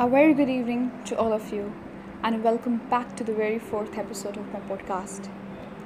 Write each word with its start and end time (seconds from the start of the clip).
A 0.00 0.08
very 0.08 0.32
good 0.32 0.48
evening 0.48 0.90
to 1.04 1.18
all 1.18 1.30
of 1.30 1.52
you, 1.52 1.74
and 2.22 2.42
welcome 2.42 2.78
back 2.88 3.14
to 3.16 3.22
the 3.22 3.34
very 3.34 3.58
fourth 3.58 3.98
episode 3.98 4.38
of 4.38 4.50
my 4.50 4.60
podcast. 4.60 5.28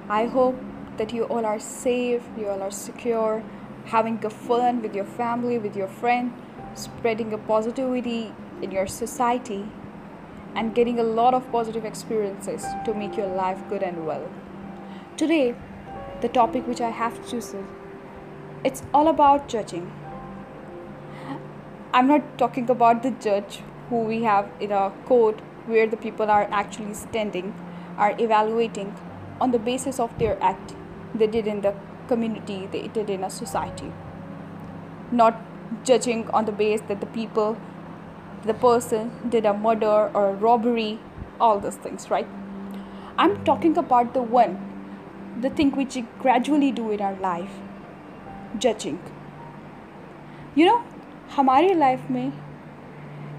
I 0.09 0.27
hope 0.27 0.55
that 0.99 1.13
you 1.13 1.25
all 1.25 1.45
are 1.45 1.59
safe, 1.59 2.23
you 2.39 2.47
all 2.49 2.63
are 2.63 2.71
secure, 2.71 3.43
having 3.87 4.25
a 4.25 4.31
fun 4.31 4.83
with 4.83 4.95
your 4.95 5.05
family, 5.05 5.59
with 5.59 5.77
your 5.77 5.89
friend, 5.89 6.33
spreading 6.75 7.33
a 7.33 7.39
positivity 7.39 8.33
in 8.63 8.71
your 8.71 8.87
society, 8.87 9.69
and 10.55 10.77
getting 10.77 11.01
a 11.01 11.03
lot 11.03 11.35
of 11.35 11.51
positive 11.51 11.85
experiences 11.85 12.65
to 12.85 12.95
make 12.95 13.17
your 13.17 13.35
life 13.43 13.69
good 13.69 13.83
and 13.83 14.07
well. 14.07 14.31
Today, 15.17 15.57
the 16.21 16.29
topic 16.29 16.69
which 16.69 16.81
I 16.81 16.91
have 16.91 17.29
chosen, 17.29 17.67
it's 18.63 18.85
all 18.95 19.09
about 19.09 19.49
judging. 19.49 19.93
I'm 21.93 22.07
not 22.07 22.39
talking 22.39 22.71
about 22.71 23.03
the 23.03 23.11
judge 23.11 23.63
who 23.91 24.05
we 24.07 24.17
have 24.27 24.43
ادا 24.61 24.89
court 25.05 25.41
where 25.69 25.87
the 25.87 25.97
people 26.03 26.31
are 26.31 26.43
actually 26.51 26.91
standing 26.91 27.51
are 27.97 28.13
evaluating 28.17 28.91
on 29.41 29.53
the 29.53 29.59
basis 29.65 30.01
of 30.01 30.19
their 30.21 30.35
act 30.41 30.73
the 31.21 31.25
اڈ 31.25 31.37
اڈ 31.37 31.49
in a 31.49 31.71
community 32.09 32.65
the 32.73 32.79
اڈ 32.79 32.99
اڈ 32.99 33.11
in 33.11 33.29
society 33.31 33.89
not 35.13 35.35
judging 35.85 36.31
on 36.33 36.47
the 36.47 36.53
base 36.57 36.83
the 36.89 36.95
people 37.13 37.53
the 38.49 38.53
person 38.61 39.09
the 39.33 39.39
اڈ 39.39 39.47
a 39.47 39.53
murder 39.61 40.07
or 40.13 40.33
robbery 40.43 40.95
all 41.39 41.63
these 41.63 41.79
things 41.79 42.11
right 42.13 42.27
I 43.17 43.29
am 43.29 43.45
talking 43.45 43.79
about 43.79 44.15
the 44.15 44.21
one 44.31 44.55
the 45.43 45.49
think 45.57 45.79
which 45.79 45.99
gradually 46.25 46.71
do 46.75 46.89
in 46.91 47.15
life 47.21 47.61
judging 48.61 49.09
you 50.57 50.67
know 50.67 50.77
ہمارے 51.39 51.73
life 51.75 52.11
میں 52.11 52.29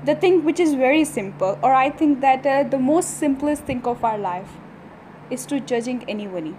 the 0.06 0.16
thing 0.16 0.44
which 0.46 0.60
is 0.60 0.74
very 0.76 1.04
simple, 1.04 1.58
or 1.64 1.74
I 1.74 1.90
think 1.90 2.22
that 2.22 2.46
uh, 2.46 2.64
the 2.64 2.78
most 2.78 3.18
simplest 3.18 3.64
thing 3.64 3.84
of 3.86 4.04
our 4.04 4.18
life 4.18 4.58
is 5.30 5.46
to 5.48 5.60
judging 5.60 6.04
anybody. 6.08 6.56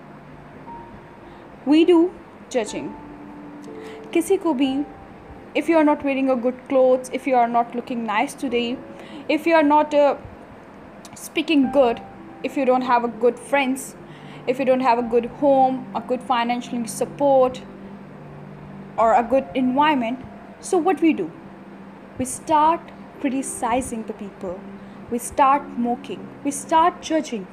We 1.64 1.84
do 1.84 2.12
judging. 2.50 2.94
Kisi 4.10 4.40
ko 4.42 4.54
bhi, 4.54 4.84
if 5.54 5.68
you 5.68 5.76
are 5.76 5.84
not 5.84 6.02
wearing 6.04 6.30
a 6.30 6.36
good 6.36 6.58
clothes, 6.68 7.10
if 7.12 7.26
you 7.26 7.36
are 7.36 7.46
not 7.46 7.74
looking 7.74 8.04
nice 8.04 8.34
today, 8.34 8.76
if 9.28 9.46
you 9.46 9.54
are 9.54 9.62
not 9.62 9.94
uh, 9.94 10.16
speaking 11.14 11.70
good, 11.70 12.02
if 12.42 12.56
you 12.56 12.64
don't 12.64 12.82
have 12.82 13.04
a 13.04 13.08
good 13.08 13.38
friends, 13.38 13.94
if 14.46 14.58
you 14.58 14.64
don't 14.64 14.80
have 14.80 14.98
a 14.98 15.02
good 15.02 15.26
home, 15.44 15.86
a 15.94 16.00
good 16.00 16.22
financial 16.22 16.86
support 16.86 17.62
or 18.96 19.14
a 19.14 19.22
good 19.22 19.48
environment, 19.54 20.20
so 20.60 20.78
what 20.78 21.00
we 21.00 21.12
do? 21.12 21.30
We 22.18 22.24
start 22.24 22.80
criticizing 23.16 24.02
the 24.04 24.12
people. 24.14 24.58
We 25.10 25.18
start 25.20 25.68
mocking. 25.78 26.26
We 26.44 26.50
start 26.52 27.02
judging. 27.02 27.46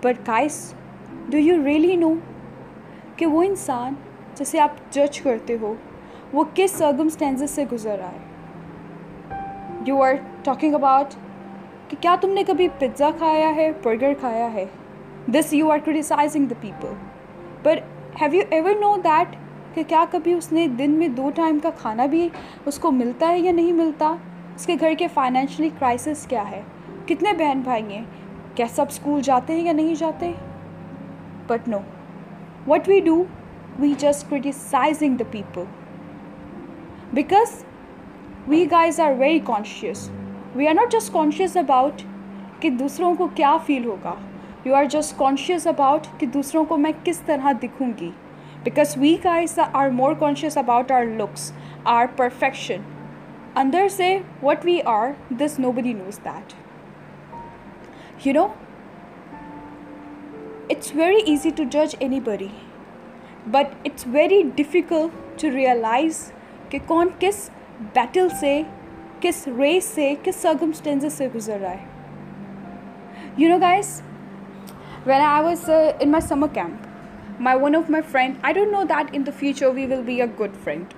But 0.00 0.24
guys, 0.24 0.74
do 1.30 1.38
you 1.40 1.60
really 1.62 1.96
know 1.96 2.14
کہ 3.18 3.26
وہ 3.26 3.42
انسان 3.42 3.94
جسے 4.36 4.58
آپ 4.60 4.80
جج 4.92 5.20
کرتے 5.20 5.56
ہو 5.60 5.74
وہ 6.32 6.44
کس 6.54 6.70
سرگمسٹینسز 6.70 7.50
سے 7.50 7.64
گزر 7.72 7.96
رہا 7.98 8.10
ہے 8.10 9.38
یو 9.86 10.02
آر 10.02 10.14
ٹاکنگ 10.44 10.74
اباؤٹ 10.74 11.14
کہ 11.88 11.96
کیا 12.00 12.14
تم 12.20 12.30
نے 12.30 12.42
کبھی 12.46 12.68
پزا 12.78 13.10
کھایا 13.18 13.54
ہے 13.56 13.70
برگر 13.82 14.12
کھایا 14.20 14.52
ہے 14.52 14.64
this 15.32 15.52
you 15.52 15.70
are 15.72 15.78
criticising 15.84 16.46
the 16.46 16.60
people 16.60 16.94
پر 17.62 17.78
have 18.20 18.34
you 18.34 18.42
ever 18.50 18.74
know 18.80 18.94
that 19.04 19.36
کہ 19.74 19.82
کیا 19.88 20.04
کبھی 20.10 20.32
اس 20.32 20.52
نے 20.52 20.66
دن 20.68 20.90
میں 20.90 21.08
دو 21.16 21.30
ٹائم 21.34 21.58
کا 21.62 21.70
کھانا 21.78 22.06
بھی 22.06 22.28
اس 22.66 22.78
کو 22.78 22.90
ملتا 22.92 23.28
ہے 23.28 23.40
یا 23.40 23.52
نہیں 23.52 23.72
ملتا 23.72 24.14
اس 24.56 24.66
کے 24.66 24.74
گھر 24.80 24.92
کے 24.98 25.06
فائنینشلی 25.14 25.68
کرائسس 25.78 26.26
کیا 26.26 26.42
ہے 26.50 26.60
کتنے 27.06 27.32
بہن 27.32 27.60
بھائی 27.60 27.82
ہیں 27.92 28.04
کیا 28.54 28.66
سب 28.74 28.84
اسکول 28.88 29.20
جاتے 29.22 29.52
ہیں 29.52 29.64
یا 29.64 29.72
نہیں 29.72 29.94
جاتے 29.94 30.32
but 31.46 31.68
no 31.68 31.78
what 32.66 32.88
we 32.88 33.00
do 33.00 33.22
we 33.78 33.92
just 33.98 34.30
criticising 34.30 35.16
the 35.16 35.24
people 35.30 35.64
because 37.12 37.62
we 38.48 38.64
guys 38.70 39.00
are 39.00 39.12
very 39.18 39.38
conscious 39.46 40.08
we 40.54 40.68
are 40.68 40.74
not 40.74 40.92
just 40.92 41.12
conscious 41.12 41.56
about 41.56 42.02
کہ 42.60 42.70
دوسروں 42.78 43.14
کو 43.14 43.28
کیا 43.34 43.56
فیل 43.66 43.84
ہوگا 43.84 44.14
you 44.64 44.74
are 44.74 44.84
just 44.90 45.18
conscious 45.18 45.66
about 45.66 46.06
کہ 46.18 46.26
دوسروں 46.26 46.64
کو 46.64 46.76
میں 46.76 46.92
کس 47.04 47.20
طرح 47.26 47.52
دکھوں 47.62 47.92
گی 48.00 48.10
because 48.64 48.96
we 48.98 49.16
guys 49.24 49.58
are 49.72 49.90
more 49.92 50.14
conscious 50.14 50.56
about 50.56 50.90
our 50.92 51.04
looks 51.16 51.52
our 51.84 52.06
perfection 52.16 52.95
اندر 53.56 53.86
سے 53.88 54.06
what 54.42 54.64
we 54.64 54.78
are 54.84 55.10
this 55.30 55.58
know 55.58 55.70
body 55.72 55.92
knows 55.92 56.18
that 56.24 56.52
you 58.26 58.32
know 58.32 58.46
it's 60.70 60.94
very 60.94 61.20
easy 61.26 61.50
to 61.56 61.64
جج 61.70 61.94
اینی 61.98 62.20
بڑی 62.20 62.48
but 63.46 63.74
it's 63.84 64.06
very 64.06 64.42
difficult 64.54 65.40
to 65.40 65.50
realise 65.50 66.20
کہ 66.70 66.78
کون 66.86 67.08
کس 67.18 67.48
battle 67.94 68.28
سے 68.40 68.60
کس 69.20 69.46
race 69.58 69.84
سے 69.84 70.12
کس 70.22 70.36
سرکمسٹینسز 70.36 71.12
سے 71.12 71.28
گزر 71.34 71.60
رہا 71.60 71.72
ہے 71.72 73.32
you 73.38 73.48
know 73.48 73.58
guys 73.60 74.00
when 75.06 75.20
I 75.20 75.44
was 75.44 75.68
in 75.70 76.10
my 76.10 76.28
summer 76.28 76.54
camp 76.54 77.40
my 77.40 77.58
one 77.62 77.76
of 77.76 77.90
my 77.90 78.10
friend 78.12 78.34
I 78.42 78.54
don't 78.54 78.72
know 78.72 78.84
that 78.88 79.10
in 79.12 79.26
the 79.26 79.38
future 79.38 79.74
we 79.74 79.86
will 79.86 80.02
be 80.02 80.20
a 80.20 80.26
good 80.40 80.64
friend 80.64 80.94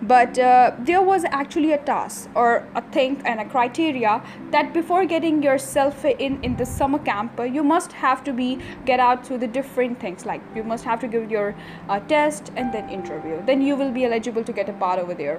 But 0.02 0.38
uh, 0.38 0.72
there 0.78 1.02
was 1.02 1.24
actually 1.26 1.72
a 1.72 1.78
task 1.78 2.30
or 2.34 2.66
a 2.74 2.80
thing 2.80 3.20
and 3.26 3.38
a 3.38 3.44
criteria 3.44 4.22
that 4.50 4.72
before 4.72 5.04
getting 5.04 5.42
yourself 5.42 6.06
in 6.06 6.56
the 6.56 6.64
summer 6.64 6.98
camp, 6.98 7.38
uh, 7.38 7.42
you 7.42 7.62
must 7.62 7.92
have 7.92 8.24
to 8.24 8.58
get 8.86 8.98
out 8.98 9.24
to 9.24 9.36
the 9.36 9.46
different 9.46 10.00
things, 10.00 10.24
like 10.24 10.40
you 10.54 10.64
must 10.64 10.84
have 10.84 11.00
to 11.00 11.08
give 11.08 11.30
your 11.30 11.54
uh, 11.90 12.00
test 12.00 12.50
and 12.56 12.72
then 12.72 12.88
interview, 12.88 13.42
then 13.44 13.60
you 13.60 13.76
will 13.76 13.92
be 13.92 14.06
eligible 14.06 14.42
to 14.42 14.52
get 14.52 14.70
a 14.70 14.72
part 14.72 14.98
over 14.98 15.12
there. 15.12 15.38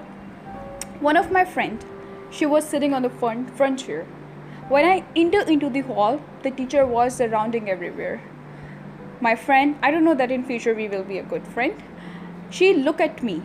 One 1.00 1.16
of 1.16 1.32
my 1.32 1.44
friend, 1.44 1.84
she 2.30 2.46
was 2.46 2.64
sitting 2.64 2.94
on 2.94 3.02
the 3.02 3.10
front 3.10 3.78
chair. 3.80 4.06
When 4.68 4.84
I 4.84 5.04
entered 5.16 5.48
into 5.48 5.70
the 5.70 5.80
hall, 5.80 6.20
the 6.44 6.52
teacher 6.52 6.86
was 6.86 7.16
surrounding 7.16 7.68
everywhere. 7.68 8.22
My 9.20 9.34
friend, 9.34 9.76
I 9.82 9.90
don't 9.90 10.04
know 10.04 10.14
that 10.14 10.30
in 10.30 10.44
future 10.44 10.72
we 10.72 10.86
will 10.86 11.02
be 11.02 11.18
a 11.18 11.24
good 11.24 11.48
friend, 11.48 11.82
she 12.48 12.74
looked 12.74 13.00
at 13.00 13.24
me 13.24 13.42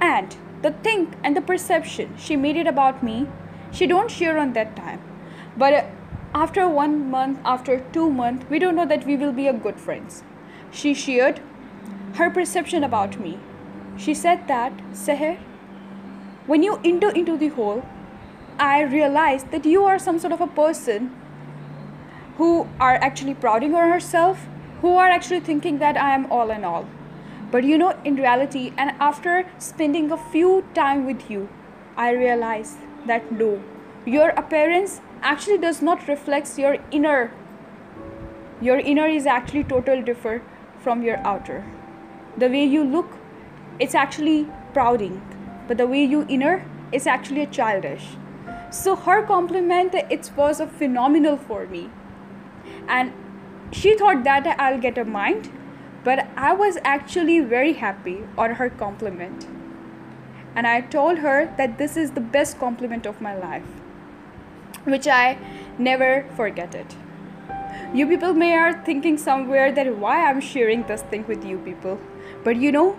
and 0.00 0.36
the 0.62 0.70
think 0.70 1.14
and 1.22 1.36
the 1.36 1.40
perception 1.40 2.14
she 2.16 2.36
made 2.36 2.56
it 2.56 2.66
about 2.66 3.02
me, 3.02 3.28
she 3.70 3.86
don't 3.86 4.10
share 4.10 4.38
on 4.38 4.52
that 4.52 4.76
time. 4.76 5.00
But 5.56 5.74
uh, 5.74 5.84
after 6.34 6.68
1 6.68 7.10
month, 7.10 7.38
after 7.44 7.80
2 7.92 8.10
months, 8.10 8.46
we 8.50 8.58
don't 8.58 8.76
know 8.76 8.86
that 8.86 9.06
we 9.06 9.16
will 9.16 9.32
be 9.32 9.46
a 9.46 9.52
good 9.52 9.78
friends. 9.78 10.22
She 10.70 10.94
shared 10.94 11.40
her 12.14 12.30
perception 12.30 12.84
about 12.84 13.20
me. 13.20 13.38
She 13.96 14.14
said 14.14 14.48
that, 14.48 14.72
Seher, 14.92 15.38
when 16.46 16.62
you 16.62 16.80
enter 16.84 17.10
into 17.10 17.36
the 17.36 17.48
hole, 17.48 17.84
I 18.58 18.82
realized 18.82 19.50
that 19.50 19.64
you 19.64 19.84
are 19.84 19.98
some 19.98 20.18
sort 20.18 20.32
of 20.32 20.40
a 20.40 20.46
person 20.46 21.14
who 22.36 22.68
are 22.80 22.94
actually 22.96 23.34
prouding 23.34 23.74
on 23.74 23.88
herself, 23.90 24.46
who 24.80 24.96
are 24.96 25.08
actually 25.08 25.40
thinking 25.40 25.78
that 25.78 25.96
I 25.96 26.14
am 26.14 26.30
all 26.30 26.50
in 26.50 26.64
all. 26.64 26.86
But 27.54 27.62
you 27.62 27.78
know, 27.78 27.96
in 28.04 28.16
reality, 28.16 28.72
and 28.76 28.90
after 28.98 29.46
spending 29.58 30.10
a 30.10 30.16
few 30.16 30.64
time 30.74 31.06
with 31.06 31.30
you, 31.30 31.48
I 31.96 32.10
realized 32.10 32.78
that 33.06 33.30
no, 33.30 33.62
your 34.04 34.30
appearance 34.30 35.00
actually 35.22 35.58
does 35.58 35.80
not 35.80 36.08
reflect 36.08 36.58
your 36.58 36.78
inner. 36.90 37.30
Your 38.60 38.80
inner 38.80 39.06
is 39.06 39.24
actually 39.26 39.62
totally 39.62 40.02
different 40.02 40.42
from 40.80 41.04
your 41.04 41.18
outer. 41.18 41.64
The 42.36 42.48
way 42.48 42.64
you 42.64 42.82
look, 42.82 43.18
it's 43.78 43.94
actually 43.94 44.48
prouding, 44.72 45.22
but 45.68 45.76
the 45.76 45.86
way 45.86 46.02
you 46.02 46.26
inner 46.28 46.66
is 46.90 47.06
actually 47.06 47.42
a 47.42 47.46
childish. 47.46 48.16
So 48.72 48.96
her 48.96 49.22
compliment, 49.22 49.94
it 49.94 50.32
was 50.36 50.58
a 50.58 50.66
phenomenal 50.66 51.36
for 51.36 51.68
me, 51.68 51.88
and 52.88 53.12
she 53.70 53.96
thought 53.96 54.24
that 54.24 54.56
I'll 54.58 54.80
get 54.80 54.98
a 54.98 55.04
mind 55.04 55.52
but 56.04 56.28
I 56.36 56.52
was 56.52 56.78
actually 56.84 57.40
very 57.40 57.72
happy 57.72 58.24
on 58.36 58.56
her 58.56 58.68
compliment. 58.68 59.48
And 60.54 60.66
I 60.66 60.82
told 60.82 61.18
her 61.18 61.52
that 61.56 61.78
this 61.78 61.96
is 61.96 62.12
the 62.12 62.20
best 62.20 62.58
compliment 62.58 63.06
of 63.06 63.20
my 63.20 63.34
life, 63.36 63.66
which 64.84 65.08
I 65.08 65.38
never 65.78 66.26
forget 66.36 66.74
it. 66.74 66.94
You 67.92 68.06
people 68.06 68.34
may 68.34 68.52
are 68.54 68.84
thinking 68.84 69.16
somewhere 69.18 69.72
that 69.72 69.96
why 69.96 70.28
I'm 70.28 70.40
sharing 70.40 70.84
this 70.84 71.02
thing 71.02 71.26
with 71.26 71.44
you 71.44 71.58
people. 71.58 71.98
But 72.44 72.56
you 72.56 72.70
know, 72.70 72.98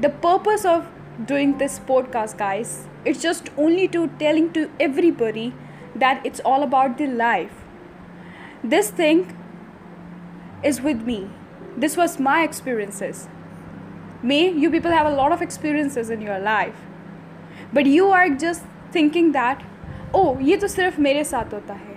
the 0.00 0.10
purpose 0.10 0.64
of 0.64 0.88
doing 1.24 1.58
this 1.58 1.78
podcast, 1.78 2.36
guys, 2.36 2.86
it's 3.04 3.22
just 3.22 3.50
only 3.56 3.88
to 3.88 4.08
telling 4.18 4.52
to 4.52 4.70
everybody 4.78 5.54
that 5.94 6.24
it's 6.24 6.40
all 6.40 6.62
about 6.62 6.98
the 6.98 7.06
life. 7.06 7.64
This 8.62 8.90
thing 8.90 9.36
is 10.62 10.80
with 10.80 11.02
me. 11.02 11.30
This 11.80 11.98
was 11.98 12.20
my 12.20 12.42
experiences 12.42 13.26
may 14.24 14.36
you 14.36 14.70
people 14.70 14.92
have 14.92 15.06
a 15.06 15.16
lot 15.16 15.32
of 15.32 15.40
experiences 15.40 16.10
in 16.12 16.22
your 16.22 16.38
life 16.40 17.74
but 17.74 17.86
you 17.86 18.12
are 18.12 18.26
just 18.38 18.92
thinking 18.92 19.30
that 19.30 19.62
oh 20.12 20.22
یہ 20.40 20.56
تو 20.60 20.66
صرف 20.66 20.98
میرے 20.98 21.24
ساتھ 21.24 21.54
ہوتا 21.54 21.74
ہے 21.74 21.94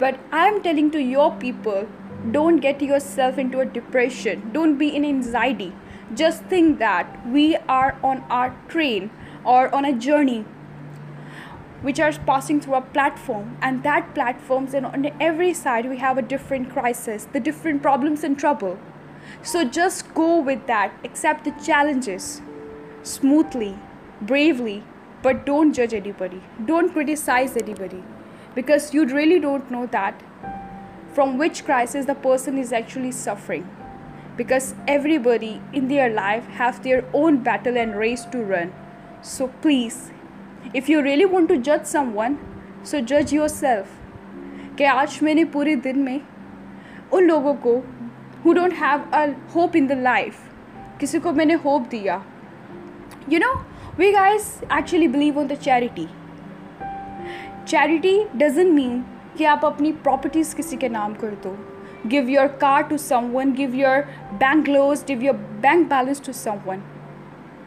but 0.00 0.34
I 0.34 0.50
am 0.50 0.58
telling 0.62 0.88
to 0.88 0.98
your 0.98 1.30
people 1.40 1.84
don't 2.32 2.62
get 2.62 2.82
your 2.82 2.98
self 2.98 3.38
in 3.38 3.48
to 3.48 3.58
a 3.58 3.64
depression 3.72 4.48
don't 4.52 4.78
be 4.78 4.90
in 4.92 5.04
anxiety 5.08 5.68
just 6.12 6.48
think 6.48 6.78
that 6.80 7.16
we 7.26 7.52
are 7.66 7.90
on 8.02 8.16
our 8.28 8.48
train 8.66 9.06
or 9.42 9.68
on 9.72 9.84
a 9.84 9.92
journey 10.00 10.42
which 11.82 12.00
are 12.00 12.10
passing 12.24 12.58
through 12.58 12.74
a 12.74 12.80
plate 12.92 13.18
form 13.18 13.52
and 13.60 13.84
that 13.84 14.14
platforms 14.14 14.74
and 14.74 14.86
on 14.86 15.04
every 15.18 15.52
side 15.54 15.86
we 15.86 15.96
have 16.02 16.16
a 16.16 16.22
different 16.28 16.74
crisis 16.74 17.26
the 17.34 17.38
different 17.44 17.82
problems 17.82 18.24
in 18.24 18.34
trouble 18.34 18.72
so 19.42 19.62
just 19.72 20.16
go 20.16 20.28
with 20.46 20.66
that 20.68 20.90
accept 21.02 21.44
the 21.44 21.50
challenges 21.62 22.40
smoothly 23.02 23.72
Barelvi 24.28 24.78
but 25.22 25.46
don't 25.46 25.76
جج 25.76 25.94
ایڈیبری 25.94 26.38
don't 26.58 26.94
criticise 26.94 27.56
ایڈیبری 27.56 28.00
because 28.54 28.90
you 28.92 29.04
really 29.04 29.38
don't 29.38 29.72
know 29.72 29.84
that 29.92 30.22
from 31.14 31.40
which 31.40 31.62
crisis 31.62 32.06
the 32.08 32.12
person 32.22 32.58
is 32.58 32.72
actually 32.72 33.12
suffering 33.12 33.62
because 34.36 34.74
every 34.86 35.18
بڑی 35.18 35.58
in 35.72 35.88
their 35.90 36.10
life 36.10 36.60
have 36.60 36.82
their 36.84 37.00
own 37.10 37.36
battle 37.36 37.76
and 37.76 37.94
race 37.94 38.26
to 38.32 38.42
run 38.50 38.68
so 39.22 39.46
please 39.62 40.10
if 40.74 40.90
you 40.90 41.02
really 41.02 41.24
want 41.24 41.48
to 41.48 41.54
جج 41.54 41.86
some 41.86 42.10
one 42.14 42.34
so 42.84 42.98
جج 42.98 43.34
your 43.34 43.48
self 43.48 43.98
کہ 44.78 44.86
آج 44.86 45.22
میں 45.22 45.34
نے 45.34 45.44
پورے 45.44 45.74
دن 45.74 45.98
میں 45.98 46.18
ان 47.10 47.26
لوگوں 47.26 47.54
کو 47.60 47.80
who 48.44 48.52
don't 48.52 48.72
have 48.80 48.98
a 49.16 49.24
hope 49.54 49.70
in 49.74 49.88
the 49.88 49.94
life 49.94 50.36
کسی 50.98 51.18
کو 51.22 51.32
میں 51.32 51.44
نے 51.44 51.54
ہوپ 51.64 51.90
دیا 51.92 52.18
you 53.28 53.38
know 53.38 53.52
we 53.98 54.12
guys 54.12 54.52
actually 54.68 55.08
believe 55.08 55.40
on 55.40 55.50
the 55.50 55.56
charity 55.56 56.06
charity 57.64 58.16
doesn't 58.34 58.74
mean 58.74 59.00
کہ 59.36 59.46
آپ 59.46 59.66
اپنی 59.66 59.92
پراپرٹیز 60.02 60.54
کسی 60.54 60.76
کے 60.76 60.88
نام 60.88 61.14
کر 61.20 61.34
دو 61.44 61.54
give 62.10 62.28
your 62.28 62.46
car 62.58 62.82
to 62.88 62.96
some 62.96 63.28
one 63.34 63.52
give 63.58 63.74
your 63.74 64.00
bank 64.38 64.68
loose 64.68 65.04
give 65.08 65.22
your 65.22 65.34
bank 65.60 65.88
balance 65.90 66.20
to 66.20 66.32
some 66.32 66.56
one 66.66 66.80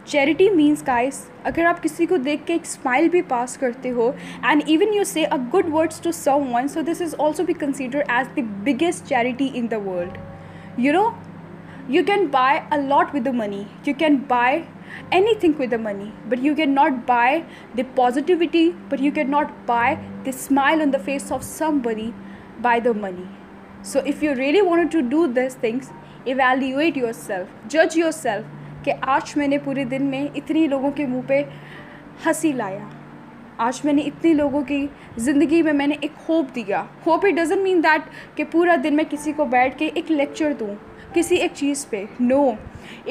charity 0.06 0.50
means 0.50 0.84
guys 0.88 1.22
اگر 1.44 1.66
آپ 1.66 1.84
کسی 1.84 2.06
کو 2.06 2.18
دیکھ 2.18 2.46
کے 2.48 2.54
ایک 2.54 2.62
اسمائل 2.62 3.10
بھی 3.10 3.22
پاس 3.28 3.58
کرتے 3.58 3.92
ہو 3.92 4.12
and 4.42 4.64
even 4.66 4.94
you 4.94 5.04
C 5.04 5.24
a 5.24 5.38
good 5.54 5.74
words 5.74 6.00
to 6.00 6.12
some 6.12 6.54
one 6.54 6.68
so 6.68 6.82
this 6.82 7.02
is 7.02 7.16
also 7.20 7.44
be 7.44 7.54
consider 7.60 8.02
as 8.08 8.36
the 8.36 8.42
biggest 8.64 9.08
charity 9.10 9.50
in 9.54 9.72
the 9.72 9.78
world 9.80 10.18
you 10.78 10.94
know 10.94 11.10
you 11.90 12.04
can 12.06 12.26
buy 12.32 12.60
a 12.72 12.82
lot 12.82 13.14
with 13.16 13.26
the 13.26 13.32
money 13.32 13.64
you 13.86 13.94
can 13.98 14.16
buy 14.28 14.62
any 15.10 15.34
thing 15.40 15.60
with 15.60 15.72
the 15.72 15.78
money 15.82 16.10
but 16.30 16.44
you 16.44 16.54
can 16.56 16.74
not 16.76 16.94
buy 17.06 17.40
the 17.78 17.84
positivity 17.96 18.70
but 18.90 19.02
you 19.02 19.12
can 19.16 19.32
not 19.32 19.52
buy 19.66 19.96
the 19.96 20.30
smile 20.30 20.82
on 20.82 20.94
the 20.94 20.98
face 21.06 21.32
of 21.32 21.44
سم 21.44 21.78
بنی 21.84 22.10
by 22.62 22.82
the 22.82 22.92
money 23.02 23.24
so 23.84 24.00
if 24.06 24.24
you 24.24 24.34
really 24.36 24.62
want 24.62 24.92
to 24.92 25.00
do 25.10 25.26
this 25.36 25.56
things 25.56 25.92
evaluate 26.26 26.98
your 26.98 27.14
self 27.14 27.72
جج 27.72 27.98
your 27.98 28.12
self 28.12 28.86
کہ 28.86 28.94
آج 29.02 29.38
میں 29.38 29.48
نے 29.48 29.58
پورے 29.58 29.84
دن 29.86 30.04
میں 30.06 30.28
اتنی 30.36 30.68
لوگوں 30.68 30.92
کے 30.92 31.06
منہ 31.06 31.28
پہ 31.28 31.42
ہنسی 32.26 32.52
لایا 32.52 32.86
آج 33.58 33.80
میں 33.84 33.94
نے 33.94 34.02
اتنے 34.02 34.34
لوگوں 34.34 34.62
کی 34.62 34.88
زندگی 35.18 35.62
میں 35.62 35.74
میں 35.74 35.88
نے 35.88 35.96
ایک 36.02 36.12
ہوپ 36.30 36.56
دیا 36.56 36.84
hope 37.06 37.26
it 37.26 37.34
doesn't 37.34 37.64
mean 37.64 37.84
that 37.84 38.10
کہ 38.38 38.44
پورا 38.52 38.76
دن 38.84 38.96
میں 38.96 39.04
کسی 39.10 39.32
کو 39.32 39.46
بیٹھ 39.46 39.78
کے 39.78 39.90
ایک 39.94 40.12
لیکچر 40.12 40.54
دوں 40.60 40.74
کسی 41.14 41.36
ایک 41.36 41.52
چیز 41.54 41.90
پہ 41.90 42.04
نو 42.20 42.52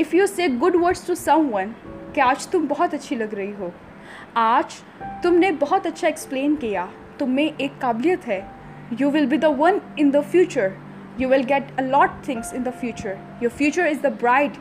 if 0.00 0.15
you 0.15 0.27
say 0.27 0.47
good 0.63 0.77
words 0.83 1.07
to 1.07 1.15
some 1.15 1.49
one 1.53 1.73
کہ 2.13 2.21
آج 2.21 2.47
تم 2.47 2.67
بہت 2.69 2.95
اچھی 2.95 3.17
لگ 3.17 3.35
رہی 3.35 3.53
ہو 3.59 3.71
آج 4.35 4.75
تم 5.23 5.35
نے 5.35 5.51
بہت 5.61 5.87
اچھا 5.87 6.07
ایکسپلین 6.09 6.57
کیا 6.57 6.87
تم 7.19 7.31
میں 7.31 7.49
ایک 7.57 7.79
قابلیت 7.79 8.29
ہے 8.29 8.41
you 8.99 9.11
will 9.11 9.27
be 9.27 9.37
the 9.37 9.49
one 9.49 9.79
in 9.97 10.13
the 10.13 10.21
future 10.31 10.69
you 11.19 11.29
will 11.29 11.43
get 11.49 11.73
a lot 11.77 12.25
things 12.25 12.53
in 12.55 12.65
the 12.65 12.71
future 12.81 13.15
your 13.41 13.57
future 13.57 13.87
is 13.87 14.03
the 14.03 14.09
Braid 14.21 14.59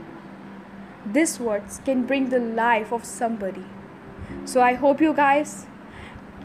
this 1.15 1.41
words 1.41 1.79
can 1.79 2.01
bring 2.01 2.25
the 2.25 2.37
life 2.37 2.93
of 2.93 3.05
سم 3.05 3.35
بڑی 3.39 3.61
so 4.45 4.61
I 4.61 4.75
hope 4.81 5.01
you 5.01 5.13
guys 5.13 5.65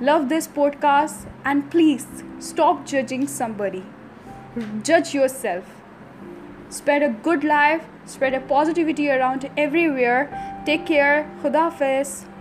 love 0.01 0.19
this 0.31 0.49
pod 0.55 0.75
cost 0.81 1.29
and 1.45 1.63
please 1.71 2.07
stop 2.39 2.87
judging 2.87 3.25
سم 3.29 3.53
بری 3.57 3.81
جج 4.85 5.15
your 5.17 5.29
self 5.29 5.63
spread 6.69 7.03
a 7.03 7.09
good 7.27 7.45
life 7.45 7.81
spread 8.05 8.35
a 8.35 8.39
positivity 8.49 9.11
around 9.11 9.45
every 9.55 9.89
where 9.89 10.23
take 10.65 10.87
care 10.87 11.21
خدا 11.43 11.61
حافظ 11.61 12.25